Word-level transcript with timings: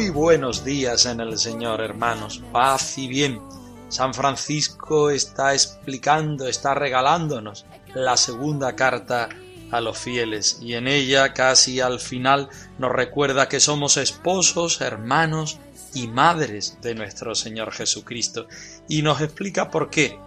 Muy 0.00 0.08
buenos 0.08 0.64
días 0.64 1.04
en 1.04 1.20
el 1.20 1.38
Señor, 1.38 1.82
hermanos. 1.82 2.42
Paz 2.52 2.96
y 2.96 3.06
bien. 3.06 3.38
San 3.90 4.14
Francisco 4.14 5.10
está 5.10 5.52
explicando, 5.52 6.48
está 6.48 6.72
regalándonos 6.72 7.66
la 7.94 8.16
segunda 8.16 8.74
carta 8.74 9.28
a 9.70 9.80
los 9.82 9.98
fieles 9.98 10.58
y 10.62 10.72
en 10.72 10.88
ella 10.88 11.34
casi 11.34 11.80
al 11.80 12.00
final 12.00 12.48
nos 12.78 12.90
recuerda 12.92 13.50
que 13.50 13.60
somos 13.60 13.98
esposos, 13.98 14.80
hermanos 14.80 15.58
y 15.92 16.08
madres 16.08 16.78
de 16.80 16.94
nuestro 16.94 17.34
Señor 17.34 17.70
Jesucristo 17.70 18.46
y 18.88 19.02
nos 19.02 19.20
explica 19.20 19.68
por 19.68 19.90
qué 19.90 20.18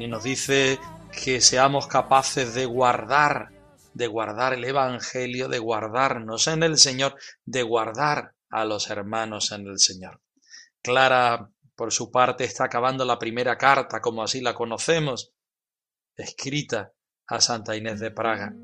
y 0.00 0.08
nos 0.08 0.24
dice 0.24 0.80
que 1.12 1.40
seamos 1.40 1.86
capaces 1.86 2.52
de 2.52 2.66
guardar, 2.66 3.50
de 3.94 4.08
guardar 4.08 4.54
el 4.54 4.64
Evangelio, 4.64 5.46
de 5.46 5.60
guardarnos 5.60 6.48
en 6.48 6.64
el 6.64 6.78
Señor, 6.78 7.14
de 7.46 7.62
guardar 7.62 8.32
a 8.50 8.64
los 8.64 8.90
hermanos 8.90 9.52
en 9.52 9.66
el 9.66 9.78
Señor. 9.78 10.20
Clara, 10.82 11.50
por 11.74 11.92
su 11.92 12.10
parte, 12.10 12.44
está 12.44 12.64
acabando 12.64 13.04
la 13.04 13.18
primera 13.18 13.56
carta, 13.56 14.00
como 14.00 14.22
así 14.22 14.40
la 14.40 14.54
conocemos, 14.54 15.32
escrita 16.16 16.92
a 17.26 17.40
Santa 17.40 17.76
Inés 17.76 18.00
de 18.00 18.10
Praga. 18.10 18.54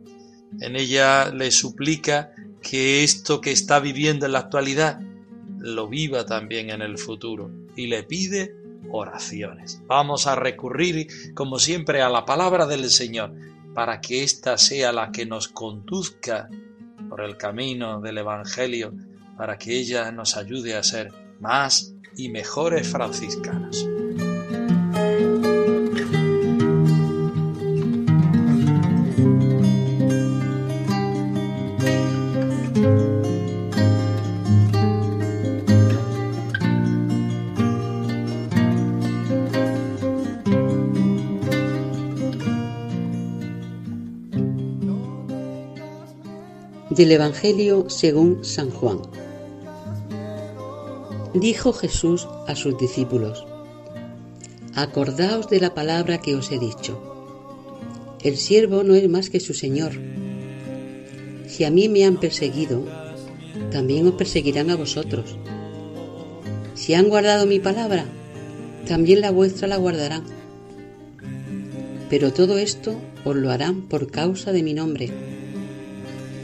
En 0.60 0.76
ella 0.76 1.30
le 1.30 1.50
suplica 1.50 2.32
que 2.62 3.04
esto 3.04 3.40
que 3.40 3.52
está 3.52 3.80
viviendo 3.80 4.26
en 4.26 4.32
la 4.32 4.40
actualidad 4.40 5.00
lo 5.58 5.88
viva 5.88 6.26
también 6.26 6.70
en 6.70 6.82
el 6.82 6.98
futuro 6.98 7.50
y 7.74 7.86
le 7.86 8.02
pide 8.02 8.54
oraciones. 8.90 9.82
Vamos 9.86 10.26
a 10.26 10.36
recurrir, 10.36 11.08
como 11.34 11.58
siempre, 11.58 12.02
a 12.02 12.08
la 12.08 12.24
palabra 12.24 12.66
del 12.66 12.90
Señor 12.90 13.34
para 13.74 14.00
que 14.00 14.22
ésta 14.22 14.56
sea 14.56 14.92
la 14.92 15.12
que 15.12 15.26
nos 15.26 15.48
conduzca 15.48 16.48
por 17.08 17.20
el 17.20 17.36
camino 17.36 18.00
del 18.00 18.19
Evangelio, 18.19 18.94
para 19.36 19.58
que 19.58 19.78
ella 19.78 20.10
nos 20.12 20.36
ayude 20.36 20.74
a 20.74 20.82
ser 20.82 21.12
más 21.41 21.94
y 22.16 22.28
mejores 22.30 22.88
franciscanos. 22.88 23.86
Del 46.91 47.12
Evangelio 47.12 47.91
según 47.91 48.42
San 48.42 48.70
Juan. 48.70 49.25
Dijo 51.41 51.74
Jesús 51.74 52.26
a 52.47 52.56
sus 52.56 52.78
discípulos, 52.78 53.47
Acordaos 54.74 55.50
de 55.50 55.60
la 55.60 55.74
palabra 55.74 56.16
que 56.19 56.34
os 56.34 56.50
he 56.50 56.58
dicho. 56.58 56.98
El 58.22 58.38
siervo 58.38 58.84
no 58.84 58.94
es 58.94 59.06
más 59.10 59.28
que 59.28 59.38
su 59.38 59.52
Señor. 59.52 59.92
Si 61.46 61.64
a 61.64 61.70
mí 61.70 61.91
me 61.91 62.06
han 62.06 62.16
perseguido, 62.16 62.82
también 63.70 64.06
os 64.06 64.14
perseguirán 64.14 64.70
a 64.70 64.76
vosotros. 64.76 65.36
Si 66.75 66.94
han 66.94 67.10
guardado 67.10 67.44
mi 67.44 67.60
palabra, 67.60 68.06
también 68.88 69.20
la 69.20 69.30
vuestra 69.30 69.69
la 69.69 69.76
guardarán. 69.76 70.25
Pero 72.08 72.32
todo 72.32 72.56
esto 72.56 72.94
os 73.26 73.36
lo 73.36 73.50
harán 73.50 73.82
por 73.82 74.10
causa 74.10 74.52
de 74.52 74.62
mi 74.62 74.72
nombre 74.72 75.12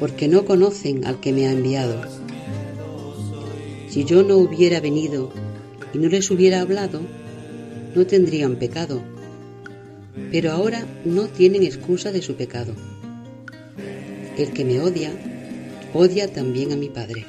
porque 0.03 0.27
no 0.27 0.45
conocen 0.45 1.07
al 1.07 1.21
que 1.21 1.33
me 1.33 1.47
ha 1.47 1.53
enviado. 1.53 2.22
Si 3.93 4.05
yo 4.07 4.23
no 4.23 4.39
hubiera 4.39 4.81
venido 4.81 5.31
y 5.93 5.99
no 5.99 6.09
les 6.09 6.31
hubiera 6.31 6.63
hablado, 6.63 7.03
no 7.95 8.07
tendrían 8.07 8.57
pecado, 8.57 9.03
pero 10.31 10.51
ahora 10.51 10.87
no 11.05 11.25
tienen 11.25 11.63
excusa 11.63 12.11
de 12.11 12.23
su 12.23 12.35
pecado. 12.35 12.73
El 14.39 14.55
que 14.55 14.65
me 14.65 14.81
odia, 14.81 15.13
odia 15.93 16.33
también 16.33 16.73
a 16.73 16.77
mi 16.77 16.89
Padre. 16.89 17.27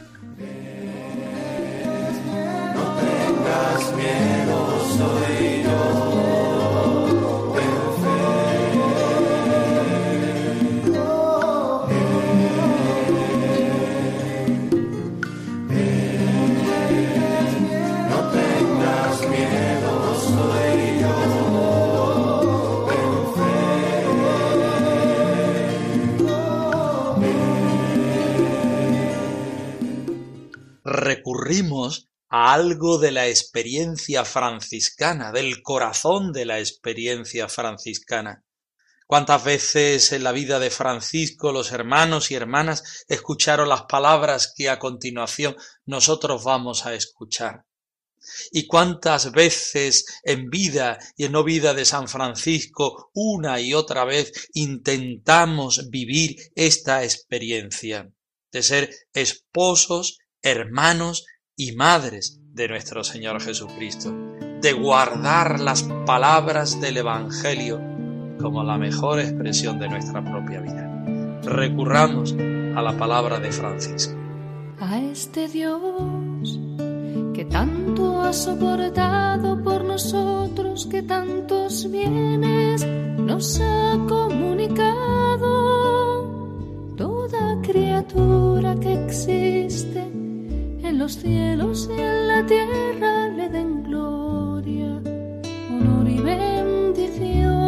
No 2.76 2.96
tengas 2.96 3.96
miedo, 3.98 4.43
a 32.30 32.52
algo 32.52 32.98
de 32.98 33.12
la 33.12 33.28
experiencia 33.28 34.26
franciscana, 34.26 35.32
del 35.32 35.62
corazón 35.62 36.34
de 36.34 36.46
la 36.46 36.60
experiencia 36.60 37.48
franciscana. 37.48 38.44
¿Cuántas 39.06 39.44
veces 39.44 40.12
en 40.14 40.24
la 40.24 40.32
vida 40.32 40.58
de 40.58 40.72
Francisco 40.72 41.52
los 41.52 41.72
hermanos 41.72 42.32
y 42.32 42.36
hermanas 42.36 43.06
escucharon 43.08 43.70
las 43.70 43.84
palabras 43.84 44.52
que 44.56 44.68
a 44.68 44.80
continuación 44.80 45.56
nosotros 45.86 46.44
vamos 46.44 46.88
a 46.88 46.96
escuchar? 46.96 47.66
¿Y 48.52 48.66
cuántas 48.66 49.32
veces 49.32 50.06
en 50.24 50.50
vida 50.50 50.98
y 51.16 51.26
en 51.26 51.34
no 51.34 51.44
vida 51.44 51.76
de 51.76 51.86
San 51.86 52.08
Francisco 52.08 53.12
una 53.14 53.60
y 53.60 53.76
otra 53.76 54.06
vez 54.06 54.50
intentamos 54.54 55.92
vivir 55.92 56.52
esta 56.56 57.04
experiencia 57.04 58.10
de 58.52 58.64
ser 58.64 58.90
esposos, 59.14 60.18
hermanos 60.42 61.26
y 61.64 61.72
madres 61.72 62.42
de 62.54 62.68
nuestro 62.68 63.06
Señor 63.06 63.42
Jesucristo, 63.42 64.14
de 64.62 64.74
guardar 64.74 65.62
las 65.62 65.84
palabras 66.06 66.82
del 66.82 66.98
Evangelio 66.98 67.80
como 68.42 68.64
la 68.64 68.78
mejor 68.78 69.22
expresión 69.22 69.80
de 69.80 69.88
nuestra 69.88 70.22
propia 70.22 70.60
vida. 70.60 71.40
Recurramos 71.44 72.34
a 72.34 72.82
la 72.82 72.98
palabra 72.98 73.40
de 73.40 73.52
Francisco. 73.54 74.14
a 74.80 75.00
este 75.00 75.48
Dios 75.48 76.60
que 77.34 77.46
tanto 77.46 78.22
ha 78.22 78.34
soportado 78.34 79.64
por 79.64 79.86
nosotros, 79.86 80.86
que 80.88 81.02
tantos 81.04 81.90
bienes 81.90 82.86
nos 82.86 83.62
ha 83.62 83.98
comunicado. 84.10 85.48
Toda 86.98 87.62
criatura 87.62 88.76
que 88.82 89.06
existe 89.06 90.24
en 90.84 91.00
los 91.00 91.14
cielos 91.14 91.90
y 91.90 92.00
en 92.00 92.28
la 92.28 92.46
tierra 92.46 93.30
le 93.30 93.50
den 93.50 93.84
gloria, 93.84 95.02
honor 95.72 96.10
y 96.10 96.20
bendición. 96.20 97.64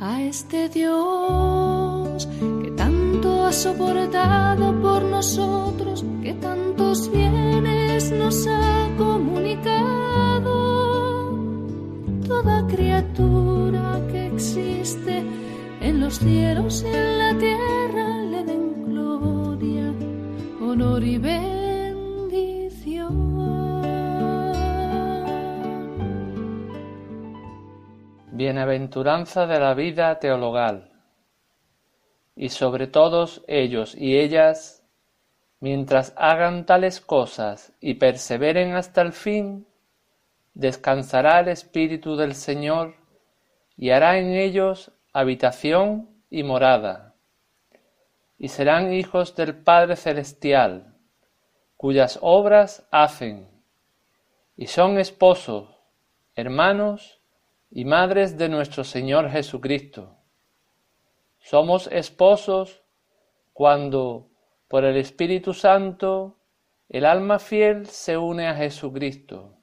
a 0.00 0.22
este 0.22 0.68
Dios 0.68 2.28
que 2.62 2.70
tanto 2.76 3.46
ha 3.46 3.52
soportado 3.52 4.80
por 4.80 5.02
nosotros, 5.02 6.04
que 6.22 6.34
tantos 6.34 7.10
bienes 7.10 8.12
nos 8.12 8.46
ha 8.46 8.88
comunicado. 8.96 10.54
Toda 12.28 12.66
criatura 12.66 14.00
que 14.10 14.26
existe 14.26 15.24
en 15.86 16.00
los 16.00 16.18
cielos 16.18 16.82
y 16.82 16.88
en 16.88 17.18
la 17.18 17.38
tierra 17.38 18.18
le 18.24 18.42
den 18.42 18.86
gloria, 18.86 19.94
honor 20.60 21.04
y 21.04 21.16
bendición. 21.18 22.56
Bienaventuranza 28.32 29.46
de 29.46 29.60
la 29.60 29.74
vida 29.74 30.18
teologal. 30.18 30.90
Y 32.34 32.48
sobre 32.48 32.88
todos 32.88 33.44
ellos 33.46 33.94
y 33.94 34.18
ellas, 34.18 34.82
mientras 35.60 36.12
hagan 36.16 36.66
tales 36.66 37.00
cosas 37.00 37.72
y 37.80 37.94
perseveren 37.94 38.74
hasta 38.74 39.02
el 39.02 39.12
fin, 39.12 39.68
descansará 40.52 41.38
el 41.40 41.48
Espíritu 41.48 42.16
del 42.16 42.34
Señor 42.34 42.96
y 43.76 43.90
hará 43.90 44.18
en 44.18 44.32
ellos 44.32 44.90
habitación 45.18 46.10
y 46.28 46.42
morada, 46.42 47.14
y 48.36 48.48
serán 48.48 48.92
hijos 48.92 49.34
del 49.34 49.56
Padre 49.56 49.96
Celestial, 49.96 50.94
cuyas 51.78 52.18
obras 52.20 52.86
hacen, 52.90 53.48
y 54.58 54.66
son 54.66 54.98
esposos, 54.98 55.74
hermanos 56.34 57.22
y 57.70 57.86
madres 57.86 58.36
de 58.36 58.50
nuestro 58.50 58.84
Señor 58.84 59.30
Jesucristo. 59.30 60.18
Somos 61.38 61.86
esposos 61.86 62.82
cuando, 63.54 64.28
por 64.68 64.84
el 64.84 64.98
Espíritu 64.98 65.54
Santo, 65.54 66.36
el 66.90 67.06
alma 67.06 67.38
fiel 67.38 67.86
se 67.86 68.18
une 68.18 68.48
a 68.48 68.54
Jesucristo. 68.54 69.56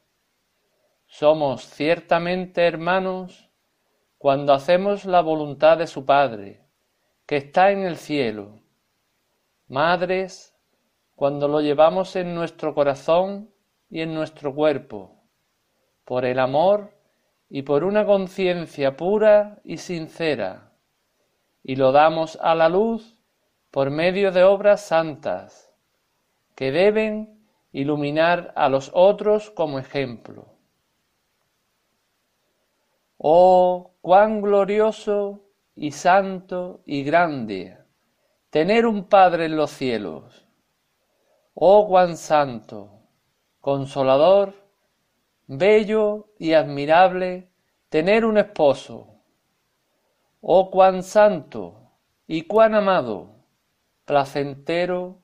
Somos 1.05 1.69
ciertamente 1.69 2.65
hermanos 2.65 3.52
cuando 4.23 4.53
hacemos 4.53 5.03
la 5.03 5.19
voluntad 5.19 5.77
de 5.77 5.85
su 5.85 6.05
Padre, 6.05 6.61
que 7.25 7.35
está 7.35 7.71
en 7.71 7.79
el 7.79 7.97
cielo. 7.97 8.61
Madres, 9.67 10.55
cuando 11.13 11.49
lo 11.49 11.59
llevamos 11.59 12.15
en 12.15 12.33
nuestro 12.33 12.73
corazón 12.73 13.53
y 13.89 13.99
en 13.99 14.13
nuestro 14.13 14.55
cuerpo, 14.55 15.25
por 16.05 16.23
el 16.23 16.39
amor 16.39 16.93
y 17.49 17.63
por 17.63 17.83
una 17.83 18.05
conciencia 18.05 18.95
pura 18.95 19.59
y 19.65 19.75
sincera, 19.75 20.71
y 21.61 21.75
lo 21.75 21.91
damos 21.91 22.39
a 22.41 22.55
la 22.55 22.69
luz 22.69 23.17
por 23.71 23.89
medio 23.89 24.31
de 24.31 24.45
obras 24.45 24.85
santas, 24.85 25.69
que 26.55 26.71
deben 26.71 27.45
iluminar 27.73 28.53
a 28.55 28.69
los 28.69 28.89
otros 28.93 29.51
como 29.51 29.79
ejemplo. 29.79 30.52
Oh, 33.25 33.93
cuán 34.01 34.41
glorioso 34.41 35.45
y 35.75 35.91
santo 35.91 36.81
y 36.85 37.03
grande 37.03 37.77
tener 38.49 38.85
un 38.85 39.05
Padre 39.05 39.45
en 39.45 39.55
los 39.55 39.71
cielos. 39.71 40.45
Oh, 41.53 41.87
cuán 41.87 42.17
santo, 42.17 42.99
consolador, 43.61 44.53
bello 45.47 46.33
y 46.37 46.51
admirable 46.51 47.49
tener 47.87 48.25
un 48.25 48.37
esposo. 48.37 49.21
Oh, 50.41 50.69
cuán 50.69 51.01
santo 51.01 51.93
y 52.27 52.41
cuán 52.41 52.75
amado, 52.75 53.37
placentero, 54.03 55.21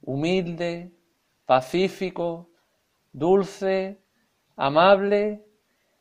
humilde, 0.00 0.96
pacífico, 1.44 2.48
dulce, 3.12 4.02
amable 4.56 5.44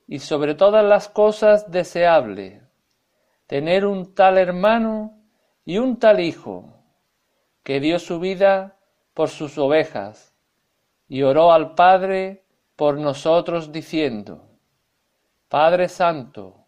y 0.08 0.20
sobre 0.20 0.56
todas 0.56 0.84
las 0.84 1.10
cosas 1.10 1.72
deseable, 1.72 2.62
tener 3.48 3.86
un 3.86 4.14
tal 4.14 4.38
hermano 4.38 5.18
y 5.66 5.78
un 5.78 5.98
tal 5.98 6.20
hijo, 6.20 6.74
que 7.64 7.80
dio 7.80 8.00
su 8.00 8.20
vida 8.20 8.78
por 9.14 9.30
sus 9.30 9.58
ovejas, 9.58 10.34
y 11.08 11.24
oró 11.24 11.52
al 11.52 11.76
Padre 11.76 12.44
por 12.76 12.98
nosotros 12.98 13.72
diciendo, 13.72 14.50
Padre 15.48 15.88
Santo, 15.88 16.66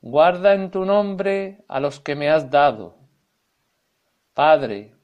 guarda 0.00 0.54
en 0.54 0.70
tu 0.70 0.84
nombre 0.84 1.64
a 1.66 1.80
los 1.80 1.98
que 1.98 2.14
me 2.14 2.28
has 2.30 2.50
dado. 2.50 2.96
Padre, 4.34 4.94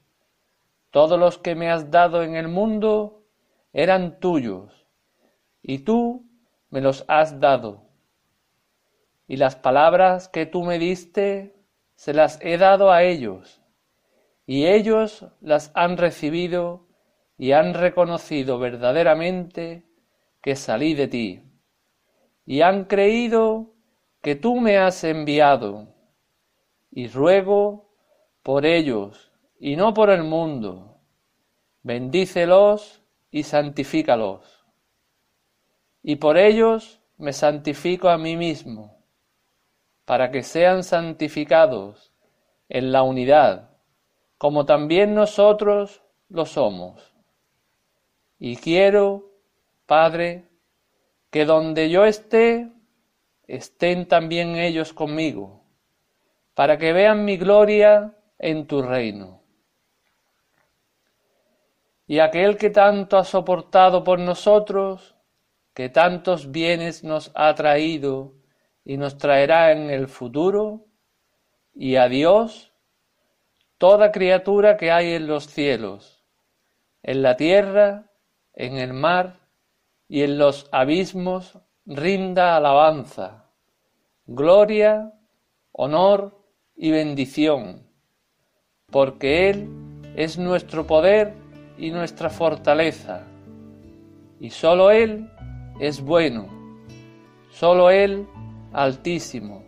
todos 0.91 1.19
los 1.19 1.39
que 1.39 1.55
me 1.55 1.71
has 1.71 1.89
dado 1.89 2.21
en 2.21 2.35
el 2.35 2.47
mundo 2.47 3.23
eran 3.73 4.19
tuyos, 4.19 4.85
y 5.63 5.79
tú 5.79 6.29
me 6.73 6.81
los 6.81 7.05
has 7.07 7.39
dado. 7.39 7.83
Y 9.27 9.37
las 9.37 9.55
palabras 9.55 10.27
que 10.27 10.47
tú 10.47 10.63
me 10.63 10.79
diste, 10.79 11.55
se 11.93 12.15
las 12.15 12.39
he 12.41 12.57
dado 12.57 12.91
a 12.91 13.03
ellos, 13.03 13.61
y 14.47 14.65
ellos 14.65 15.27
las 15.39 15.69
han 15.75 15.97
recibido 15.97 16.87
y 17.37 17.51
han 17.51 17.75
reconocido 17.75 18.57
verdaderamente 18.57 19.85
que 20.41 20.55
salí 20.55 20.95
de 20.95 21.07
ti, 21.07 21.43
y 22.43 22.61
han 22.61 22.85
creído 22.85 23.75
que 24.23 24.33
tú 24.33 24.59
me 24.59 24.79
has 24.79 25.03
enviado, 25.03 25.93
y 26.89 27.07
ruego 27.07 27.93
por 28.41 28.65
ellos 28.65 29.31
y 29.59 29.75
no 29.75 29.93
por 29.93 30.09
el 30.09 30.23
mundo. 30.23 30.97
Bendícelos 31.83 33.03
y 33.29 33.43
santifícalos 33.43 34.62
y 36.03 36.17
por 36.17 36.37
ellos 36.37 36.99
me 37.17 37.31
santifico 37.31 38.09
a 38.09 38.17
mí 38.17 38.35
mismo, 38.35 38.97
para 40.05 40.29
que 40.29 40.43
sean 40.43 40.83
santificados 40.83 42.11
en 42.67 42.91
la 42.91 43.03
unidad, 43.03 43.69
como 44.37 44.65
también 44.65 45.15
nosotros 45.15 46.03
lo 46.27 46.45
somos. 46.45 47.13
Y 48.37 48.57
quiero, 48.57 49.31
Padre, 49.85 50.49
que 51.31 51.45
donde 51.45 51.89
yo 51.89 52.03
esté, 52.03 52.69
estén 53.47 54.07
también 54.07 54.57
ellos 54.57 54.91
conmigo, 54.91 55.63
para 56.53 56.77
que 56.77 56.91
vean 56.91 57.23
mi 57.23 57.37
gloria 57.37 58.13
en 58.37 58.67
tu 58.67 58.81
reino. 58.81 59.41
Y 62.05 62.19
aquel 62.19 62.57
que 62.57 62.69
tanto 62.69 63.17
ha 63.17 63.23
soportado 63.23 64.03
por 64.03 64.19
nosotros, 64.19 65.12
que 65.73 65.89
tantos 65.89 66.51
bienes 66.51 67.03
nos 67.03 67.31
ha 67.35 67.53
traído 67.55 68.33
y 68.85 68.97
nos 68.97 69.17
traerá 69.17 69.71
en 69.71 69.89
el 69.89 70.07
futuro, 70.07 70.85
y 71.73 71.95
a 71.95 72.07
Dios, 72.07 72.73
toda 73.77 74.11
criatura 74.11 74.77
que 74.77 74.91
hay 74.91 75.13
en 75.13 75.27
los 75.27 75.47
cielos, 75.47 76.23
en 77.01 77.21
la 77.21 77.35
tierra, 77.35 78.11
en 78.53 78.77
el 78.77 78.93
mar 78.93 79.39
y 80.07 80.21
en 80.21 80.37
los 80.37 80.69
abismos, 80.71 81.57
rinda 81.85 82.55
alabanza, 82.55 83.49
gloria, 84.25 85.13
honor 85.71 86.39
y 86.75 86.91
bendición, 86.91 87.87
porque 88.91 89.49
Él 89.49 89.69
es 90.15 90.37
nuestro 90.37 90.85
poder 90.85 91.33
y 91.77 91.89
nuestra 91.89 92.29
fortaleza, 92.29 93.25
y 94.39 94.51
sólo 94.51 94.91
Él 94.91 95.29
es 95.79 96.01
bueno, 96.01 96.47
solo 97.49 97.89
Él 97.89 98.27
altísimo, 98.71 99.63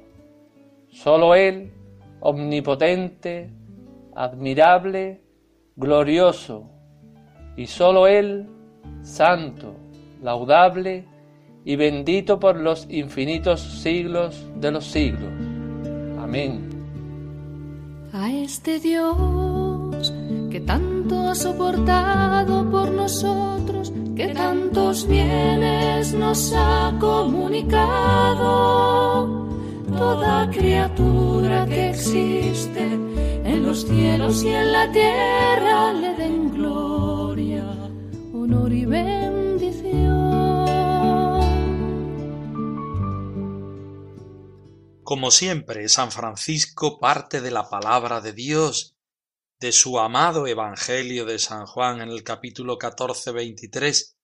solo 0.90 1.36
Él 1.36 1.72
omnipotente, 2.20 3.52
admirable, 4.16 5.22
glorioso, 5.76 6.70
y 7.58 7.68
solo 7.68 8.08
Él 8.08 8.48
santo, 9.02 9.76
laudable 10.22 11.06
y 11.64 11.76
bendito 11.76 12.40
por 12.40 12.58
los 12.58 12.88
infinitos 12.90 13.62
siglos 13.62 14.46
de 14.60 14.72
los 14.72 14.86
siglos. 14.86 15.32
Amén. 16.20 16.70
A 18.12 18.32
este 18.32 18.80
Dios 18.80 20.14
que 20.50 20.60
tanto 20.62 21.28
ha 21.28 21.36
soportado 21.36 22.70
por 22.70 22.92
nosotros, 22.92 23.92
que 24.16 24.30
tantos 24.30 25.08
bienes 25.08 26.14
nos 26.14 26.54
ha 26.56 26.96
comunicado. 27.00 27.76
Toda 29.88 30.50
criatura 30.50 31.66
que 31.66 31.90
existe 31.90 32.84
en 32.84 33.64
los 33.64 33.86
cielos 33.86 34.44
y 34.44 34.50
en 34.50 34.72
la 34.72 34.92
tierra 34.92 35.94
le 35.94 36.16
den 36.16 36.52
gloria, 36.52 37.66
honor 38.34 38.72
y 38.72 38.86
bendición. 38.86 39.36
Como 45.04 45.30
siempre, 45.32 45.88
San 45.90 46.12
Francisco 46.12 47.00
parte 47.00 47.42
de 47.42 47.52
la 47.52 47.70
palabra 47.70 48.22
de 48.22 48.34
Dios 48.34 48.95
de 49.60 49.72
su 49.72 50.00
amado 50.00 50.48
Evangelio 50.48 51.26
de 51.26 51.40
San 51.40 51.66
Juan 51.66 52.02
en 52.02 52.10
el 52.10 52.24
capítulo 52.24 52.78
14, 52.78 53.32
23, 53.32 54.18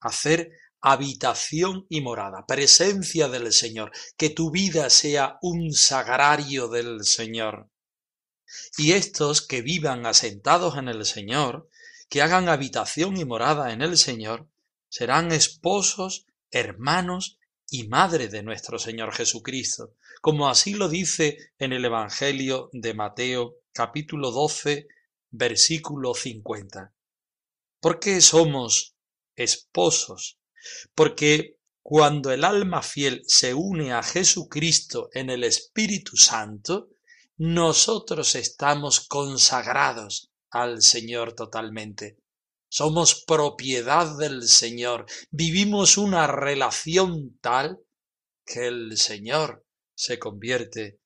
hacer 0.00 0.52
habitación 0.80 1.86
y 1.88 2.00
morada, 2.00 2.46
presencia 2.46 3.28
del 3.28 3.52
Señor, 3.52 3.90
que 4.16 4.30
tu 4.30 4.50
vida 4.50 4.88
sea 4.90 5.38
un 5.42 5.72
sagrario 5.72 6.68
del 6.68 7.04
Señor. 7.04 7.68
Y 8.78 8.92
estos 8.92 9.42
que 9.42 9.62
vivan 9.62 10.06
asentados 10.06 10.76
en 10.76 10.88
el 10.88 11.04
Señor, 11.04 11.68
que 12.08 12.22
hagan 12.22 12.48
habitación 12.48 13.16
y 13.16 13.24
morada 13.24 13.72
en 13.72 13.82
el 13.82 13.98
Señor, 13.98 14.48
serán 14.88 15.32
esposos, 15.32 16.26
hermanos 16.52 17.38
y 17.68 17.88
madre 17.88 18.28
de 18.28 18.44
nuestro 18.44 18.78
Señor 18.78 19.12
Jesucristo, 19.12 19.94
como 20.20 20.48
así 20.48 20.74
lo 20.74 20.88
dice 20.88 21.38
en 21.58 21.72
el 21.72 21.84
Evangelio 21.84 22.70
de 22.72 22.94
Mateo 22.94 23.56
capítulo 23.76 24.30
12, 24.30 24.88
versículo 25.32 26.14
50. 26.14 26.94
¿Por 27.78 28.00
qué 28.00 28.22
somos 28.22 28.96
esposos? 29.34 30.38
Porque 30.94 31.58
cuando 31.82 32.32
el 32.32 32.44
alma 32.44 32.80
fiel 32.80 33.22
se 33.26 33.52
une 33.52 33.92
a 33.92 34.02
Jesucristo 34.02 35.10
en 35.12 35.28
el 35.28 35.44
Espíritu 35.44 36.16
Santo, 36.16 36.88
nosotros 37.36 38.34
estamos 38.34 39.06
consagrados 39.06 40.30
al 40.48 40.80
Señor 40.80 41.34
totalmente. 41.34 42.16
Somos 42.70 43.24
propiedad 43.26 44.16
del 44.16 44.48
Señor. 44.48 45.04
Vivimos 45.30 45.98
una 45.98 46.26
relación 46.26 47.38
tal 47.42 47.78
que 48.46 48.68
el 48.68 48.96
Señor 48.96 49.66
se 49.94 50.18
convierte 50.18 50.98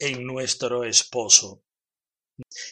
en 0.00 0.24
nuestro 0.26 0.82
esposo. 0.82 1.62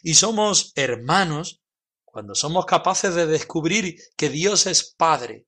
Y 0.02 0.14
somos 0.14 0.72
hermanos 0.76 1.62
cuando 2.04 2.34
somos 2.34 2.66
capaces 2.66 3.14
de 3.14 3.26
descubrir 3.26 3.96
que 4.16 4.28
Dios 4.28 4.66
es 4.66 4.94
Padre. 4.94 5.46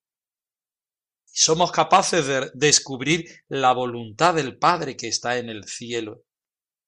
Y 1.33 1.39
somos 1.39 1.71
capaces 1.71 2.27
de 2.27 2.51
descubrir 2.55 3.45
la 3.49 3.73
voluntad 3.73 4.35
del 4.35 4.59
Padre 4.59 4.97
que 4.97 5.09
está 5.09 5.39
en 5.39 5.49
el 5.49 5.65
cielo. 5.65 6.25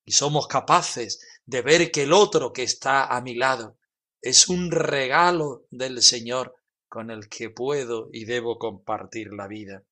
Y 0.04 0.12
somos 0.12 0.46
capaces 0.46 1.20
de 1.44 1.62
ver 1.62 1.90
que 1.90 2.04
el 2.04 2.12
otro 2.12 2.52
que 2.52 2.62
está 2.62 3.06
a 3.06 3.20
mi 3.20 3.34
lado 3.34 3.78
es 4.20 4.48
un 4.48 4.70
regalo 4.70 5.66
del 5.70 6.02
Señor 6.02 6.56
con 6.88 7.10
el 7.10 7.28
que 7.28 7.50
puedo 7.50 8.08
y 8.12 8.24
debo 8.24 8.58
compartir 8.58 9.32
la 9.32 9.46
vida. 9.46 9.84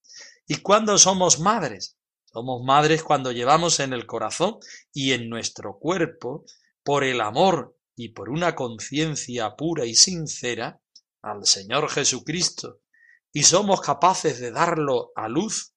¿Y 0.46 0.56
cuándo 0.56 0.98
somos 0.98 1.38
madres? 1.38 1.96
Somos 2.24 2.62
madres 2.64 3.02
cuando 3.02 3.32
llevamos 3.32 3.80
en 3.80 3.92
el 3.92 4.06
corazón 4.06 4.58
y 4.92 5.12
en 5.12 5.28
nuestro 5.28 5.78
cuerpo, 5.78 6.44
por 6.86 7.02
el 7.02 7.20
amor 7.20 7.76
y 7.96 8.10
por 8.10 8.30
una 8.30 8.54
conciencia 8.54 9.56
pura 9.56 9.84
y 9.84 9.96
sincera, 9.96 10.80
al 11.20 11.44
Señor 11.44 11.90
Jesucristo, 11.90 12.80
y 13.32 13.42
somos 13.42 13.80
capaces 13.80 14.38
de 14.38 14.52
darlo 14.52 15.10
a 15.16 15.28
luz 15.28 15.74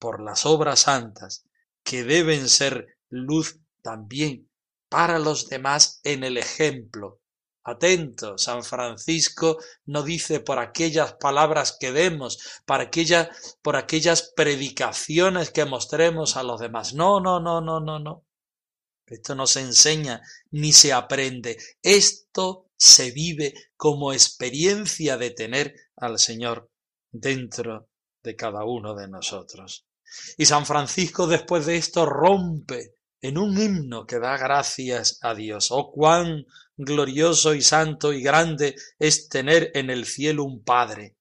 por 0.00 0.20
las 0.20 0.44
obras 0.44 0.80
santas, 0.80 1.44
que 1.84 2.02
deben 2.02 2.48
ser 2.48 2.98
luz 3.08 3.60
también 3.82 4.50
para 4.88 5.20
los 5.20 5.48
demás 5.48 6.00
en 6.02 6.24
el 6.24 6.36
ejemplo 6.36 7.22
Atento, 7.64 8.38
San 8.38 8.64
Francisco 8.64 9.58
no 9.86 10.02
dice 10.02 10.40
por 10.40 10.58
aquellas 10.58 11.14
palabras 11.14 11.76
que 11.78 11.92
demos, 11.92 12.60
para 12.66 12.84
aquella, 12.84 13.30
por 13.62 13.76
aquellas 13.76 14.32
predicaciones 14.34 15.52
que 15.52 15.64
mostremos 15.64 16.36
a 16.36 16.42
los 16.42 16.58
demás. 16.58 16.92
No, 16.92 17.20
no, 17.20 17.38
no, 17.38 17.60
no, 17.60 17.78
no, 17.78 18.00
no. 18.00 18.24
Esto 19.12 19.34
no 19.34 19.46
se 19.46 19.60
enseña 19.60 20.22
ni 20.50 20.72
se 20.72 20.92
aprende. 20.92 21.58
Esto 21.82 22.70
se 22.76 23.10
vive 23.10 23.54
como 23.76 24.12
experiencia 24.12 25.16
de 25.16 25.30
tener 25.30 25.74
al 25.96 26.18
Señor 26.18 26.70
dentro 27.10 27.88
de 28.22 28.34
cada 28.34 28.64
uno 28.64 28.94
de 28.94 29.08
nosotros. 29.08 29.86
Y 30.36 30.46
San 30.46 30.66
Francisco 30.66 31.26
después 31.26 31.66
de 31.66 31.76
esto 31.76 32.06
rompe 32.06 32.94
en 33.20 33.38
un 33.38 33.56
himno 33.60 34.06
que 34.06 34.18
da 34.18 34.36
gracias 34.36 35.18
a 35.22 35.34
Dios. 35.34 35.70
Oh, 35.70 35.92
cuán 35.92 36.46
glorioso 36.76 37.54
y 37.54 37.62
santo 37.62 38.12
y 38.12 38.22
grande 38.22 38.74
es 38.98 39.28
tener 39.28 39.70
en 39.74 39.90
el 39.90 40.06
cielo 40.06 40.44
un 40.44 40.64
Padre 40.64 41.16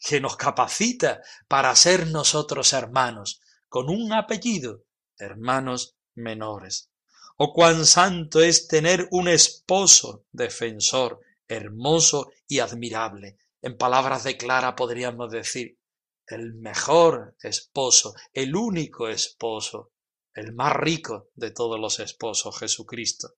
que 0.00 0.20
nos 0.20 0.36
capacita 0.36 1.22
para 1.48 1.74
ser 1.76 2.08
nosotros 2.08 2.72
hermanos, 2.72 3.40
con 3.68 3.88
un 3.88 4.12
apellido, 4.12 4.84
hermanos 5.18 5.96
menores. 6.14 6.90
Oh, 7.38 7.52
cuán 7.52 7.84
santo 7.84 8.40
es 8.40 8.66
tener 8.66 9.08
un 9.10 9.28
esposo 9.28 10.24
defensor, 10.32 11.20
hermoso 11.46 12.30
y 12.48 12.60
admirable. 12.60 13.36
En 13.60 13.76
palabras 13.76 14.24
de 14.24 14.38
Clara 14.38 14.74
podríamos 14.74 15.30
decir, 15.30 15.78
el 16.26 16.54
mejor 16.54 17.36
esposo, 17.42 18.14
el 18.32 18.56
único 18.56 19.08
esposo, 19.08 19.92
el 20.34 20.54
más 20.54 20.74
rico 20.76 21.28
de 21.34 21.50
todos 21.50 21.78
los 21.78 22.00
esposos, 22.00 22.58
Jesucristo. 22.58 23.34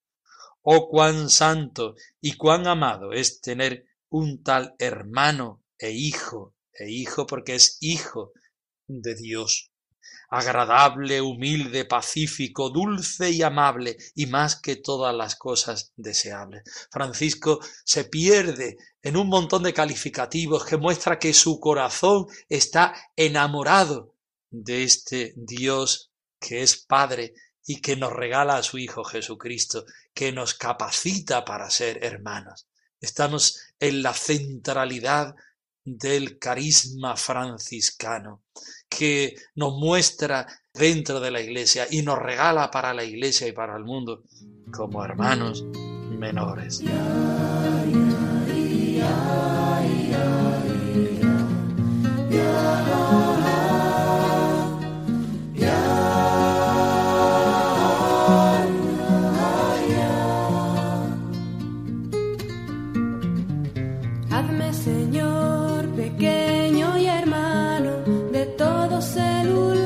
Oh 0.63 0.89
cuán 0.89 1.29
santo 1.29 1.97
y 2.21 2.37
cuán 2.37 2.69
amado 2.69 3.13
es 3.13 3.41
tener 3.41 3.85
un 4.11 4.45
tal 4.45 4.77
hermano 4.79 5.65
e 5.77 5.91
hijo, 5.91 6.55
e 6.73 6.89
hijo 6.89 7.27
porque 7.27 7.57
es 7.57 7.79
hijo 7.81 8.33
de 8.87 9.17
Dios. 9.17 9.73
Agradable, 10.29 11.21
humilde, 11.21 11.85
pacífico, 11.85 12.71
dulce 12.71 13.31
y 13.31 13.43
amable, 13.43 13.97
y 14.15 14.27
más 14.27 14.57
que 14.61 14.77
todas 14.77 15.15
las 15.15 15.37
cosas 15.37 15.93
deseables. 15.97 16.63
Francisco 16.91 17.61
se 17.85 18.05
pierde 18.05 18.77
en 19.03 19.17
un 19.17 19.29
montón 19.29 19.63
de 19.63 19.73
calificativos 19.73 20.65
que 20.65 20.77
muestra 20.77 21.19
que 21.19 21.33
su 21.33 21.59
corazón 21.59 22.27
está 22.49 22.95
enamorado 23.17 24.15
de 24.51 24.85
este 24.85 25.33
Dios 25.37 26.11
que 26.39 26.63
es 26.63 26.77
Padre 26.77 27.35
y 27.67 27.81
que 27.81 27.97
nos 27.97 28.13
regala 28.13 28.57
a 28.57 28.63
su 28.63 28.79
Hijo 28.79 29.05
Jesucristo, 29.05 29.85
que 30.15 30.33
nos 30.33 30.55
capacita 30.55 31.45
para 31.45 31.71
ser 31.71 32.05
hermanos. 32.05 32.67
Estamos 33.01 33.61
en 33.79 34.03
la 34.03 34.15
centralidad 34.15 35.35
del 35.97 36.39
carisma 36.39 37.17
franciscano, 37.17 38.43
que 38.89 39.35
nos 39.55 39.75
muestra 39.75 40.47
dentro 40.75 41.21
de 41.21 41.31
la 41.31 41.41
Iglesia 41.41 41.87
y 41.91 42.03
nos 42.03 42.19
regala 42.19 42.71
para 42.71 42.93
la 42.93 43.05
Iglesia 43.05 43.49
y 43.49 43.53
para 43.53 43.77
el 43.77 43.85
mundo 43.85 44.25
como 44.71 45.05
hermanos 45.05 45.65
menores. 46.19 46.83
Señor 64.99 65.87
pequeño 65.95 66.99
y 66.99 67.07
hermano 67.07 68.03
de 68.33 68.47
todo 68.59 69.01
celular. 69.01 69.78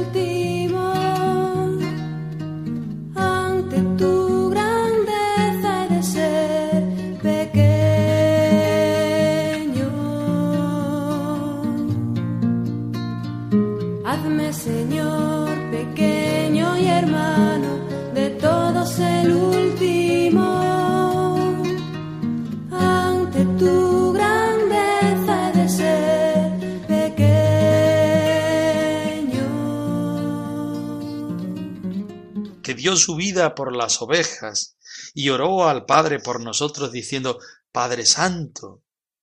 Su 32.96 33.16
vida 33.16 33.54
por 33.54 33.74
las 33.74 34.00
ovejas 34.02 34.76
y 35.14 35.28
oró 35.30 35.68
al 35.68 35.84
Padre 35.84 36.18
por 36.18 36.40
nosotros 36.40 36.92
diciendo, 36.92 37.38
Padre 37.70 38.04
Santo, 38.06 38.82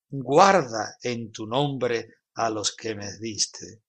guarda 0.10 0.98
en 1.04 1.32
tu 1.32 1.46
nombre 1.46 2.16
a 2.34 2.50
los 2.50 2.76
que 2.76 2.96
me 2.96 3.18
diste. 3.20 3.82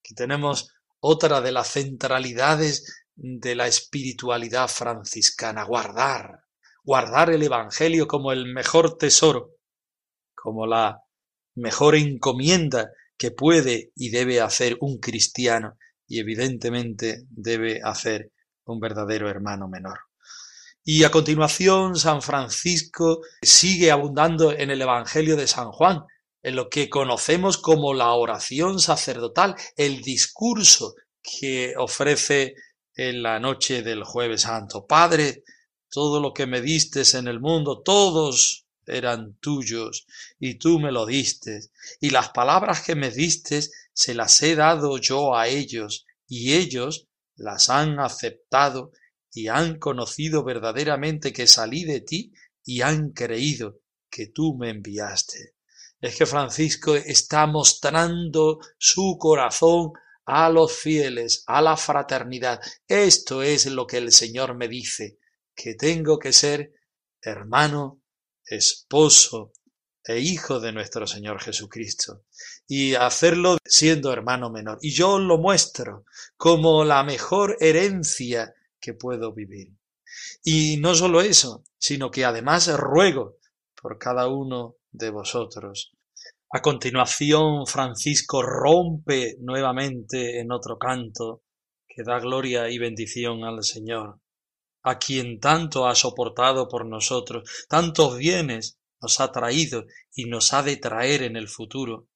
Aquí 0.00 0.14
tenemos 0.14 0.74
otra 1.00 1.40
de 1.40 1.52
las 1.52 1.72
centralidades 1.72 3.06
de 3.14 3.54
la 3.54 3.66
espiritualidad 3.66 4.68
franciscana, 4.68 5.64
guardar, 5.64 6.44
guardar 6.82 7.30
el 7.30 7.42
Evangelio 7.42 8.06
como 8.06 8.32
el 8.32 8.52
mejor 8.52 8.98
tesoro, 8.98 9.56
como 10.34 10.66
la 10.66 11.02
mejor 11.54 11.94
encomienda 11.94 12.90
que 13.16 13.30
puede 13.30 13.92
y 13.94 14.10
debe 14.10 14.40
hacer 14.40 14.76
un 14.80 14.98
cristiano 14.98 15.78
y 16.06 16.18
evidentemente 16.18 17.24
debe 17.30 17.80
hacer 17.82 18.32
un 18.66 18.80
verdadero 18.80 19.28
hermano 19.28 19.68
menor. 19.68 20.00
Y 20.84 21.04
a 21.04 21.10
continuación, 21.10 21.96
San 21.96 22.20
Francisco 22.20 23.22
sigue 23.40 23.90
abundando 23.90 24.52
en 24.52 24.70
el 24.70 24.82
Evangelio 24.82 25.36
de 25.36 25.46
San 25.46 25.72
Juan, 25.72 26.04
en 26.42 26.56
lo 26.56 26.68
que 26.68 26.90
conocemos 26.90 27.56
como 27.56 27.94
la 27.94 28.12
oración 28.12 28.78
sacerdotal, 28.78 29.56
el 29.76 30.02
discurso 30.02 30.94
que 31.22 31.74
ofrece 31.78 32.54
en 32.94 33.22
la 33.22 33.40
noche 33.40 33.82
del 33.82 34.04
jueves 34.04 34.42
santo. 34.42 34.86
Padre, 34.86 35.42
todo 35.90 36.20
lo 36.20 36.34
que 36.34 36.46
me 36.46 36.60
distes 36.60 37.14
en 37.14 37.28
el 37.28 37.40
mundo, 37.40 37.80
todos 37.80 38.66
eran 38.86 39.34
tuyos, 39.40 40.06
y 40.38 40.56
tú 40.56 40.78
me 40.78 40.92
lo 40.92 41.06
distes, 41.06 41.70
y 42.00 42.10
las 42.10 42.28
palabras 42.28 42.82
que 42.82 42.94
me 42.94 43.10
distes 43.10 43.72
se 43.94 44.12
las 44.12 44.42
he 44.42 44.54
dado 44.54 44.98
yo 44.98 45.34
a 45.34 45.48
ellos, 45.48 46.04
y 46.28 46.52
ellos 46.52 47.06
las 47.36 47.70
han 47.70 47.98
aceptado 47.98 48.92
y 49.32 49.48
han 49.48 49.78
conocido 49.78 50.44
verdaderamente 50.44 51.32
que 51.32 51.46
salí 51.46 51.84
de 51.84 52.00
ti 52.00 52.32
y 52.64 52.82
han 52.82 53.10
creído 53.10 53.80
que 54.08 54.28
tú 54.28 54.56
me 54.56 54.70
enviaste. 54.70 55.54
Es 56.00 56.16
que 56.16 56.26
Francisco 56.26 56.94
está 56.94 57.46
mostrando 57.46 58.60
su 58.78 59.16
corazón 59.18 59.92
a 60.26 60.48
los 60.48 60.72
fieles, 60.72 61.42
a 61.46 61.60
la 61.60 61.76
fraternidad. 61.76 62.60
Esto 62.86 63.42
es 63.42 63.66
lo 63.66 63.86
que 63.86 63.98
el 63.98 64.12
Señor 64.12 64.56
me 64.56 64.68
dice, 64.68 65.18
que 65.54 65.74
tengo 65.74 66.18
que 66.18 66.32
ser 66.32 66.72
hermano, 67.20 68.02
esposo 68.44 69.52
e 70.04 70.18
hijo 70.18 70.60
de 70.60 70.72
nuestro 70.72 71.06
Señor 71.06 71.40
Jesucristo, 71.40 72.24
y 72.66 72.94
hacerlo 72.94 73.58
siendo 73.64 74.12
hermano 74.12 74.50
menor. 74.50 74.78
Y 74.80 74.90
yo 74.92 75.18
lo 75.18 75.38
muestro 75.38 76.04
como 76.36 76.84
la 76.84 77.02
mejor 77.04 77.56
herencia 77.60 78.54
que 78.80 78.94
puedo 78.94 79.32
vivir. 79.32 79.72
Y 80.42 80.76
no 80.78 80.94
solo 80.94 81.20
eso, 81.20 81.64
sino 81.78 82.10
que 82.10 82.24
además 82.24 82.68
ruego 82.76 83.38
por 83.80 83.98
cada 83.98 84.28
uno 84.28 84.76
de 84.90 85.10
vosotros. 85.10 85.92
A 86.50 86.62
continuación, 86.62 87.66
Francisco 87.66 88.40
rompe 88.40 89.36
nuevamente 89.40 90.38
en 90.38 90.52
otro 90.52 90.78
canto 90.78 91.42
que 91.88 92.02
da 92.04 92.18
gloria 92.20 92.70
y 92.70 92.78
bendición 92.78 93.44
al 93.44 93.62
Señor, 93.64 94.20
a 94.84 94.98
quien 94.98 95.40
tanto 95.40 95.86
ha 95.86 95.94
soportado 95.94 96.68
por 96.68 96.86
nosotros, 96.86 97.66
tantos 97.68 98.18
bienes 98.18 98.78
nos 99.00 99.20
ha 99.20 99.32
traído 99.32 99.84
y 100.14 100.26
nos 100.26 100.52
ha 100.52 100.62
de 100.62 100.76
traer 100.76 101.22
en 101.22 101.36
el 101.36 101.48
futuro. 101.48 102.08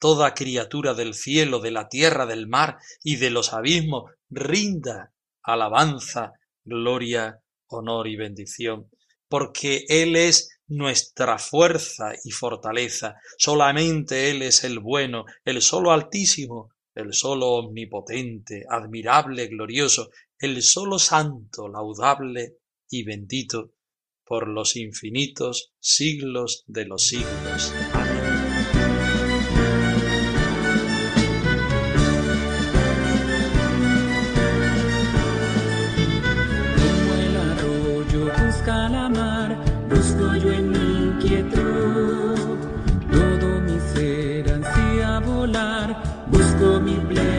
Toda 0.00 0.34
criatura 0.34 0.94
del 0.94 1.14
cielo, 1.14 1.60
de 1.60 1.70
la 1.70 1.88
tierra, 1.88 2.26
del 2.26 2.48
mar 2.48 2.78
y 3.04 3.16
de 3.16 3.30
los 3.30 3.52
abismos, 3.52 4.10
rinda 4.30 5.12
alabanza, 5.44 6.32
gloria, 6.64 7.40
honor 7.68 8.08
y 8.08 8.16
bendición, 8.16 8.90
porque 9.28 9.84
Él 9.88 10.16
es 10.16 10.50
nuestra 10.66 11.38
fuerza 11.38 12.12
y 12.24 12.30
fortaleza, 12.30 13.16
solamente 13.38 14.30
Él 14.30 14.42
es 14.42 14.64
el 14.64 14.80
bueno, 14.80 15.24
el 15.44 15.62
solo 15.62 15.92
altísimo, 15.92 16.70
el 16.94 17.12
solo 17.12 17.48
omnipotente, 17.48 18.64
admirable, 18.68 19.46
glorioso, 19.48 20.10
el 20.38 20.62
solo 20.62 20.98
santo, 20.98 21.68
laudable 21.68 22.56
y 22.88 23.04
bendito, 23.04 23.72
por 24.24 24.48
los 24.48 24.76
infinitos 24.76 25.72
siglos 25.80 26.64
de 26.66 26.86
los 26.86 27.04
siglos. 27.04 27.72
go 46.60 46.78
me 46.78 46.98
bless. 46.98 47.29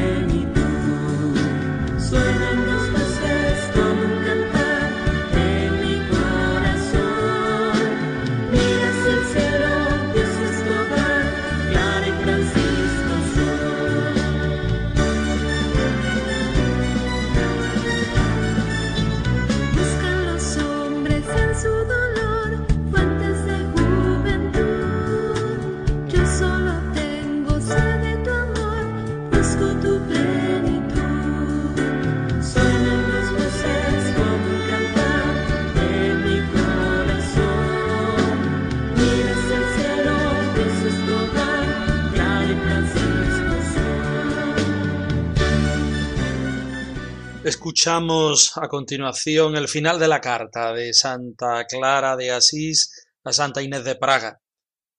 Escuchamos 47.81 48.55
a 48.57 48.67
continuación 48.67 49.55
el 49.55 49.67
final 49.67 49.97
de 49.97 50.07
la 50.07 50.21
carta 50.21 50.71
de 50.71 50.93
Santa 50.93 51.65
Clara 51.65 52.15
de 52.15 52.29
Asís 52.29 52.91
a 53.23 53.33
Santa 53.33 53.63
Inés 53.63 53.83
de 53.83 53.95
Praga, 53.95 54.39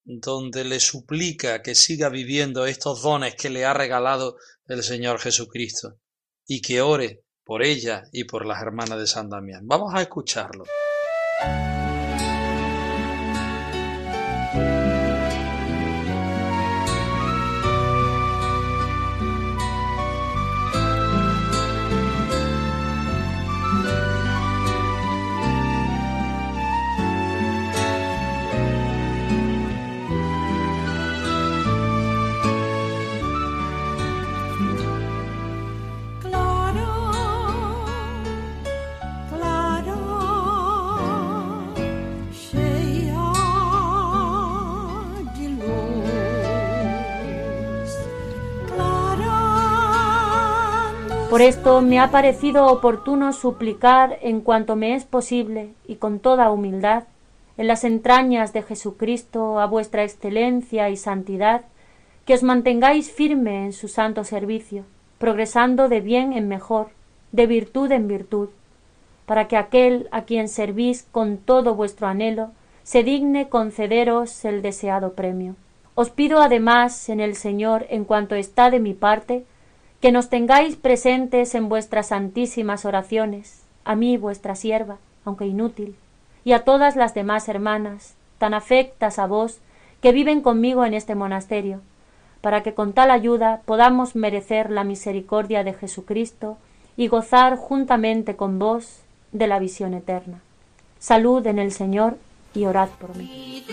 donde 0.02 0.64
le 0.64 0.80
suplica 0.80 1.62
que 1.62 1.76
siga 1.76 2.08
viviendo 2.08 2.66
estos 2.66 3.02
dones 3.02 3.36
que 3.36 3.50
le 3.50 3.64
ha 3.64 3.72
regalado 3.72 4.34
el 4.66 4.82
Señor 4.82 5.20
Jesucristo 5.20 6.00
y 6.44 6.60
que 6.60 6.80
ore 6.80 7.22
por 7.44 7.62
ella 7.62 8.02
y 8.10 8.24
por 8.24 8.44
las 8.44 8.60
hermanas 8.60 8.98
de 8.98 9.06
San 9.06 9.30
Damián. 9.30 9.64
Vamos 9.68 9.94
a 9.94 10.02
escucharlo. 10.02 10.64
Por 51.32 51.40
esto 51.40 51.80
me 51.80 51.98
ha 51.98 52.10
parecido 52.10 52.66
oportuno 52.66 53.32
suplicar 53.32 54.18
en 54.20 54.42
cuanto 54.42 54.76
me 54.76 54.94
es 54.94 55.06
posible 55.06 55.70
y 55.86 55.94
con 55.94 56.18
toda 56.18 56.50
humildad 56.50 57.04
en 57.56 57.68
las 57.68 57.84
entrañas 57.84 58.52
de 58.52 58.60
Jesucristo 58.60 59.58
a 59.58 59.64
vuestra 59.64 60.04
excelencia 60.04 60.90
y 60.90 60.98
santidad 60.98 61.62
que 62.26 62.34
os 62.34 62.42
mantengáis 62.42 63.10
firme 63.10 63.64
en 63.64 63.72
su 63.72 63.88
santo 63.88 64.24
servicio, 64.24 64.84
progresando 65.16 65.88
de 65.88 66.02
bien 66.02 66.34
en 66.34 66.48
mejor, 66.48 66.88
de 67.30 67.46
virtud 67.46 67.90
en 67.92 68.08
virtud, 68.08 68.50
para 69.24 69.48
que 69.48 69.56
aquel 69.56 70.08
a 70.12 70.24
quien 70.24 70.48
servís 70.48 71.06
con 71.12 71.38
todo 71.38 71.74
vuestro 71.74 72.08
anhelo 72.08 72.50
se 72.82 73.04
digne 73.04 73.48
concederos 73.48 74.44
el 74.44 74.60
deseado 74.60 75.14
premio. 75.14 75.54
Os 75.94 76.10
pido 76.10 76.42
además 76.42 77.08
en 77.08 77.20
el 77.20 77.36
Señor, 77.36 77.86
en 77.88 78.04
cuanto 78.04 78.34
está 78.34 78.68
de 78.68 78.80
mi 78.80 78.92
parte, 78.92 79.46
que 80.02 80.10
nos 80.10 80.28
tengáis 80.28 80.74
presentes 80.74 81.54
en 81.54 81.68
vuestras 81.68 82.08
santísimas 82.08 82.84
oraciones, 82.84 83.62
a 83.84 83.94
mí 83.94 84.16
vuestra 84.16 84.56
sierva, 84.56 84.98
aunque 85.24 85.46
inútil, 85.46 85.94
y 86.44 86.54
a 86.54 86.64
todas 86.64 86.96
las 86.96 87.14
demás 87.14 87.48
hermanas, 87.48 88.16
tan 88.38 88.52
afectas 88.52 89.20
a 89.20 89.28
vos, 89.28 89.60
que 90.00 90.10
viven 90.10 90.40
conmigo 90.40 90.84
en 90.84 90.94
este 90.94 91.14
monasterio, 91.14 91.80
para 92.40 92.64
que 92.64 92.74
con 92.74 92.94
tal 92.94 93.12
ayuda 93.12 93.62
podamos 93.64 94.16
merecer 94.16 94.72
la 94.72 94.82
misericordia 94.82 95.62
de 95.62 95.72
Jesucristo 95.72 96.58
y 96.96 97.06
gozar 97.06 97.56
juntamente 97.56 98.34
con 98.34 98.58
vos 98.58 99.02
de 99.30 99.46
la 99.46 99.60
visión 99.60 99.94
eterna. 99.94 100.40
Salud 100.98 101.46
en 101.46 101.60
el 101.60 101.70
Señor 101.70 102.18
y 102.54 102.64
orad 102.64 102.88
por 102.98 103.16
mí. 103.16 103.64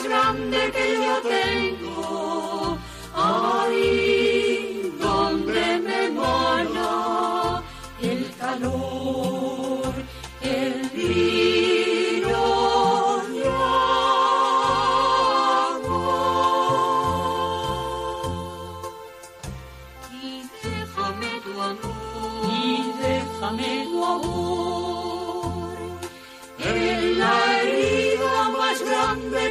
Más 0.00 0.08
grande 0.08 0.72
que 0.72 0.94
yo 0.94 1.20
tengo. 1.22 1.89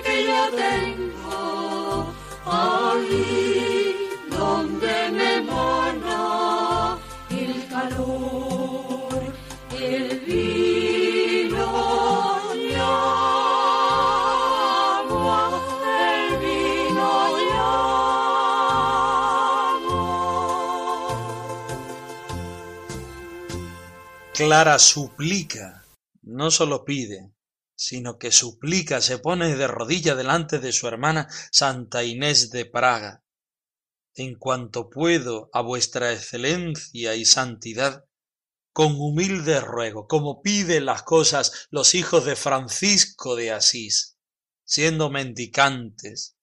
Que 0.02 0.26
yo 0.28 0.50
tengo, 0.56 2.14
ahí 2.46 4.10
donde 4.30 5.12
me 5.12 5.42
mora 5.42 6.98
el 7.30 7.68
calor, 7.68 9.22
el 9.80 10.20
vino. 10.22 10.90
Clara 24.40 24.80
suplica, 24.80 25.84
no 26.22 26.50
solo 26.50 26.86
pide, 26.86 27.30
sino 27.82 28.18
que 28.18 28.34
suplica, 28.34 29.00
se 29.00 29.20
pone 29.20 29.56
de 29.56 29.65
rodilla 29.65 30.13
delante 30.13 30.60
de 30.60 30.74
su 30.74 30.86
hermana 30.89 31.30
Santa 31.50 32.04
Inés 32.04 32.52
de 32.52 32.65
Praga. 32.65 33.24
En 34.15 34.36
cuanto 34.36 34.89
puedo, 34.89 35.50
a 35.54 35.62
vuestra 35.62 36.12
excelencia 36.12 37.15
y 37.15 37.24
santidad, 37.24 38.04
con 38.74 39.00
humilde 39.00 39.62
ruego, 39.62 40.08
como 40.08 40.42
piden 40.42 40.88
las 40.88 41.04
cosas 41.04 41.68
los 41.70 41.96
hijos 41.96 42.26
de 42.26 42.36
Francisco 42.36 43.38
de 43.38 43.54
Asís, 43.54 44.18
siendo 44.65 45.10
mendicantes, 45.10 46.36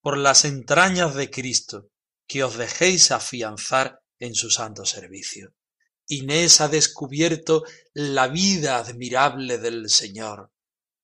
por 0.00 0.16
las 0.16 0.44
entrañas 0.44 1.16
de 1.16 1.30
Cristo, 1.30 1.90
que 2.28 2.44
os 2.44 2.56
dejéis 2.56 3.10
afianzar 3.10 4.02
en 4.20 4.36
su 4.36 4.50
santo 4.50 4.84
servicio. 4.84 5.52
Inés 6.08 6.60
ha 6.60 6.68
descubierto 6.68 7.64
la 7.92 8.28
vida 8.28 8.78
admirable 8.78 9.58
del 9.58 9.90
Señor, 9.90 10.50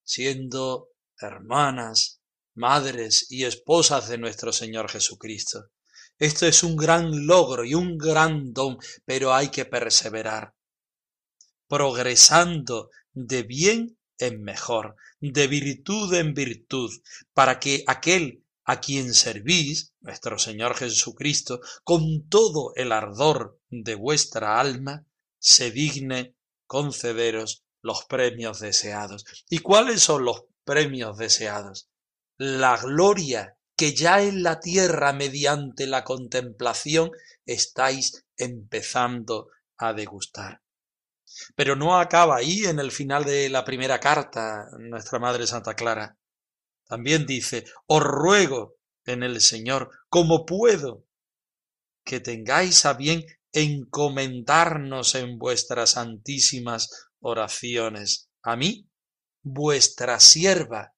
siendo 0.03 0.88
hermanas, 1.19 2.21
madres 2.55 3.27
y 3.31 3.45
esposas 3.45 4.09
de 4.09 4.19
nuestro 4.19 4.53
Señor 4.53 4.90
Jesucristo. 4.90 5.71
Esto 6.19 6.47
es 6.47 6.62
un 6.62 6.77
gran 6.77 7.27
logro 7.27 7.64
y 7.64 7.75
un 7.75 7.99
gran 7.99 8.53
don, 8.53 8.79
pero 9.05 9.35
hay 9.35 9.49
que 9.49 9.64
perseverar, 9.64 10.55
progresando 11.69 12.90
de 13.12 13.43
bien 13.43 13.99
en 14.19 14.43
mejor, 14.43 14.97
de 15.21 15.49
virtud 15.49 16.14
en 16.14 16.35
virtud, 16.35 16.90
para 17.33 17.59
que 17.59 17.85
aquel 17.87 18.43
a 18.64 18.81
quien 18.81 19.14
servís, 19.14 19.92
nuestro 20.00 20.38
Señor 20.38 20.74
Jesucristo, 20.74 21.61
con 21.83 22.29
todo 22.29 22.72
el 22.77 22.92
ardor 22.92 23.61
de 23.68 23.94
vuestra 23.94 24.59
alma, 24.59 25.07
se 25.38 25.70
digne 25.70 26.35
concederos 26.66 27.64
los 27.83 28.05
premios 28.07 28.61
deseados. 28.61 29.24
¿Y 29.50 29.59
cuáles 29.59 30.03
son 30.03 30.24
los 30.24 30.44
premios 30.64 31.18
deseados? 31.18 31.88
La 32.38 32.79
gloria 32.79 33.57
que 33.77 33.94
ya 33.94 34.22
en 34.22 34.42
la 34.42 34.61
tierra 34.61 35.12
mediante 35.12 35.87
la 35.87 36.05
contemplación 36.05 37.11
estáis 37.44 38.24
empezando 38.37 39.48
a 39.77 39.92
degustar. 39.92 40.62
Pero 41.57 41.77
no 41.77 41.98
acaba 41.98 42.37
ahí 42.37 42.64
en 42.64 42.79
el 42.79 42.92
final 42.92 43.24
de 43.24 43.48
la 43.48 43.64
primera 43.64 43.98
carta 44.00 44.68
nuestra 44.79 45.18
Madre 45.18 45.46
Santa 45.46 45.74
Clara. 45.74 46.16
También 46.87 47.27
dice, 47.27 47.64
os 47.87 48.03
ruego 48.03 48.77
en 49.05 49.23
el 49.23 49.40
Señor, 49.40 49.90
como 50.09 50.47
puedo, 50.47 51.05
que 52.05 52.20
tengáis 52.20 52.85
a 52.85 52.94
bien 52.94 53.25
encomendarnos 53.53 55.14
en 55.14 55.38
vuestras 55.38 55.92
santísimas 55.92 57.09
oraciones. 57.20 58.29
A 58.42 58.57
mí, 58.57 58.88
vuestra 59.42 60.20
sierva, 60.20 60.94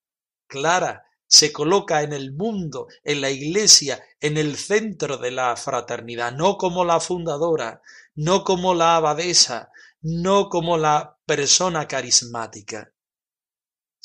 Clara, 0.48 1.04
se 1.28 1.52
coloca 1.52 2.02
en 2.02 2.12
el 2.12 2.32
mundo, 2.32 2.86
en 3.02 3.20
la 3.20 3.30
iglesia, 3.30 4.02
en 4.20 4.36
el 4.36 4.56
centro 4.56 5.18
de 5.18 5.32
la 5.32 5.56
fraternidad, 5.56 6.32
no 6.32 6.56
como 6.56 6.84
la 6.84 7.00
fundadora, 7.00 7.82
no 8.14 8.44
como 8.44 8.74
la 8.74 8.96
abadesa, 8.96 9.70
no 10.00 10.48
como 10.48 10.78
la 10.78 11.18
persona 11.26 11.88
carismática, 11.88 12.92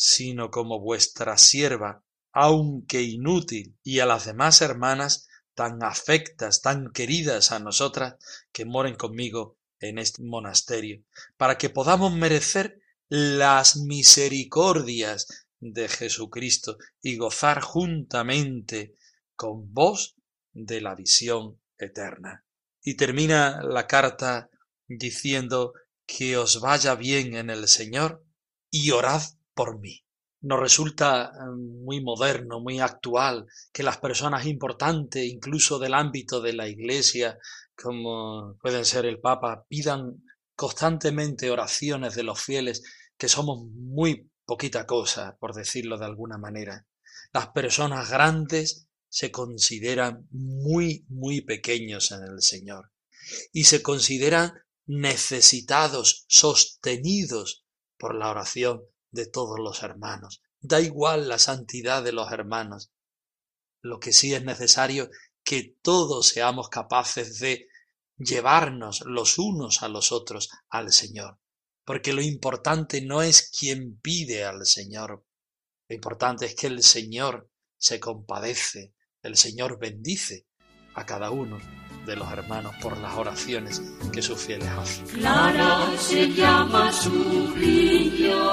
sino 0.03 0.49
como 0.49 0.79
vuestra 0.79 1.37
sierva, 1.37 2.03
aunque 2.31 3.03
inútil, 3.03 3.77
y 3.83 3.99
a 3.99 4.07
las 4.07 4.25
demás 4.25 4.63
hermanas 4.63 5.27
tan 5.53 5.83
afectas, 5.83 6.63
tan 6.63 6.91
queridas 6.91 7.51
a 7.51 7.59
nosotras, 7.59 8.15
que 8.51 8.65
moren 8.65 8.95
conmigo 8.95 9.59
en 9.79 9.99
este 9.99 10.23
monasterio, 10.23 11.03
para 11.37 11.59
que 11.59 11.69
podamos 11.69 12.11
merecer 12.13 12.81
las 13.09 13.75
misericordias 13.77 15.27
de 15.59 15.87
Jesucristo 15.87 16.79
y 17.03 17.17
gozar 17.17 17.61
juntamente 17.61 18.95
con 19.35 19.71
vos 19.71 20.15
de 20.51 20.81
la 20.81 20.95
visión 20.95 21.59
eterna. 21.77 22.43
Y 22.81 22.95
termina 22.95 23.61
la 23.61 23.85
carta 23.85 24.49
diciendo 24.87 25.73
que 26.07 26.37
os 26.37 26.59
vaya 26.59 26.95
bien 26.95 27.35
en 27.35 27.51
el 27.51 27.67
Señor 27.67 28.25
y 28.71 28.89
orad 28.89 29.21
por 29.53 29.79
mí. 29.79 30.03
Nos 30.41 30.59
resulta 30.59 31.31
eh, 31.33 31.51
muy 31.55 32.01
moderno, 32.01 32.59
muy 32.59 32.79
actual, 32.79 33.45
que 33.71 33.83
las 33.83 33.97
personas 33.97 34.45
importantes, 34.45 35.25
incluso 35.25 35.77
del 35.77 35.93
ámbito 35.93 36.41
de 36.41 36.53
la 36.53 36.67
Iglesia, 36.67 37.37
como 37.75 38.57
pueden 38.61 38.85
ser 38.85 39.05
el 39.05 39.19
Papa, 39.19 39.65
pidan 39.67 40.23
constantemente 40.55 41.51
oraciones 41.51 42.15
de 42.15 42.23
los 42.23 42.41
fieles, 42.41 42.83
que 43.17 43.29
somos 43.29 43.63
muy 43.71 44.29
poquita 44.45 44.85
cosa, 44.85 45.37
por 45.39 45.53
decirlo 45.53 45.97
de 45.97 46.05
alguna 46.05 46.37
manera. 46.37 46.87
Las 47.33 47.49
personas 47.49 48.09
grandes 48.09 48.87
se 49.09 49.31
consideran 49.31 50.27
muy, 50.31 51.05
muy 51.09 51.41
pequeños 51.41 52.11
en 52.11 52.23
el 52.23 52.41
Señor 52.41 52.91
y 53.53 53.65
se 53.65 53.81
consideran 53.81 54.53
necesitados, 54.85 56.25
sostenidos 56.27 57.65
por 57.97 58.15
la 58.15 58.29
oración 58.29 58.81
de 59.11 59.25
todos 59.27 59.59
los 59.59 59.83
hermanos. 59.83 60.41
Da 60.59 60.79
igual 60.79 61.27
la 61.27 61.39
santidad 61.39 62.03
de 62.03 62.11
los 62.11 62.31
hermanos. 62.31 62.91
Lo 63.81 63.99
que 63.99 64.13
sí 64.13 64.33
es 64.33 64.43
necesario 64.43 65.09
que 65.43 65.75
todos 65.81 66.27
seamos 66.27 66.69
capaces 66.69 67.39
de 67.39 67.67
llevarnos 68.17 69.01
los 69.05 69.37
unos 69.37 69.83
a 69.83 69.87
los 69.87 70.11
otros 70.11 70.49
al 70.69 70.91
Señor. 70.91 71.39
Porque 71.83 72.13
lo 72.13 72.21
importante 72.21 73.01
no 73.01 73.21
es 73.21 73.49
quien 73.49 73.99
pide 73.99 74.45
al 74.45 74.65
Señor. 74.65 75.25
Lo 75.89 75.95
importante 75.95 76.45
es 76.45 76.55
que 76.55 76.67
el 76.67 76.83
Señor 76.83 77.49
se 77.77 77.99
compadece, 77.99 78.93
el 79.23 79.35
Señor 79.35 79.79
bendice 79.79 80.47
a 80.93 81.05
cada 81.05 81.31
uno 81.31 81.59
de 82.05 82.15
los 82.15 82.31
hermanos 82.31 82.73
por 82.81 82.97
las 82.97 83.15
oraciones 83.15 83.81
que 84.11 84.21
sus 84.21 84.39
fieles 84.39 84.67
hacen. 84.69 85.05
Clara 85.07 85.87
se 85.97 86.31
llama 86.33 86.91
su 86.91 87.53
brillo, 87.55 88.43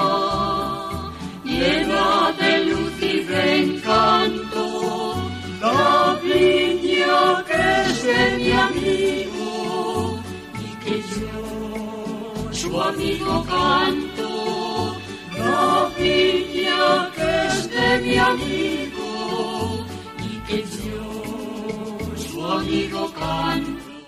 llena 1.43 2.31
de 2.39 2.65
luz 2.65 2.93
y 3.01 3.19
de 3.23 3.57
encanto, 3.63 5.15
la 5.61 6.19
viña 6.23 7.43
que 7.47 7.81
es 7.85 8.03
de 8.03 8.37
mi 8.37 8.51
amigo 8.51 10.19
y 10.59 10.69
que 10.83 11.01
yo, 11.01 12.53
su 12.53 12.81
amigo 12.81 13.45
canto, 13.45 14.95
la 15.37 15.89
viña 15.97 17.11
que 17.15 17.47
es 17.47 17.69
de 17.69 17.99
mi 17.99 18.17
amigo 18.17 19.85
y 20.19 20.37
que 20.47 20.57
yo, 20.61 20.78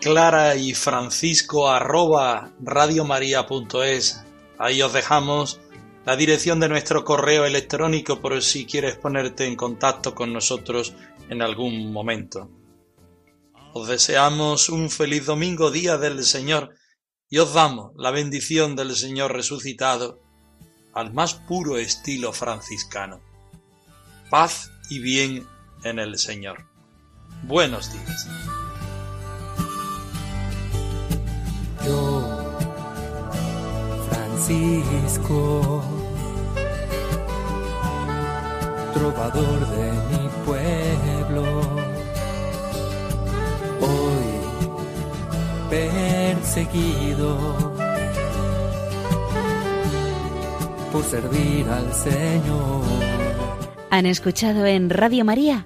Clara 0.02 0.56
y 0.56 0.74
Francisco 0.74 1.70
arroba 1.70 2.52
radiomaria.es. 2.60 4.24
Ahí 4.58 4.82
os 4.82 4.94
dejamos 4.94 5.60
la 6.06 6.16
dirección 6.16 6.60
de 6.60 6.68
nuestro 6.68 7.04
correo 7.04 7.46
electrónico 7.46 8.20
por 8.20 8.42
si 8.42 8.66
quieres 8.66 8.96
ponerte 8.96 9.46
en 9.46 9.56
contacto 9.56 10.16
con 10.16 10.34
nosotros 10.34 10.96
en 11.30 11.44
algún 11.44 11.94
momento. 11.94 12.50
Os 13.74 13.88
deseamos 13.88 14.70
un 14.70 14.90
feliz 14.90 15.28
domingo, 15.28 15.70
día 15.70 15.98
del 15.98 16.24
Señor, 16.24 16.76
y 17.30 17.38
os 17.38 17.54
damos 17.54 17.92
la 17.96 18.10
bendición 18.10 18.76
del 18.76 18.96
Señor 18.96 19.34
resucitado 19.34 20.20
al 20.94 21.14
más 21.14 21.36
puro 21.36 21.78
estilo 21.78 22.34
franciscano. 22.34 23.22
Paz 24.32 24.72
y 24.90 25.00
bien 25.00 25.48
en 25.84 26.00
el 26.00 26.18
Señor. 26.18 26.71
Buenos 27.44 27.92
días. 27.92 28.28
Yo, 31.86 32.54
Francisco, 34.10 35.84
trovador 38.94 39.68
de 39.68 39.92
mi 39.92 40.30
pueblo, 40.46 41.62
hoy 43.82 44.30
perseguido 45.70 47.38
por 50.92 51.04
servir 51.04 51.68
al 51.70 51.92
Señor. 51.94 52.84
Han 53.90 54.06
escuchado 54.06 54.66
en 54.68 54.90
Radio 54.90 55.26
María 55.26 55.66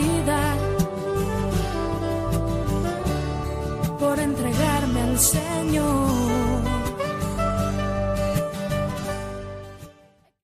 that 0.00 0.51